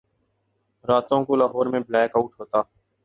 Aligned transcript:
راتوں 0.83 1.23
کو 1.25 1.35
لاہور 1.35 1.65
میں 1.65 1.79
بلیک 1.79 2.15
آؤٹ 2.15 2.39
ہوتا۔ 2.39 2.61